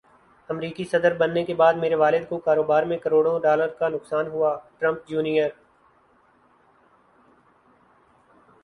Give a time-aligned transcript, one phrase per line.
[0.49, 5.49] امریکی صدربننے کےبعد میرے والد کوکاروبار میں کروڑوں ڈالر کا نقصان ہوا ٹرمپ جونیئر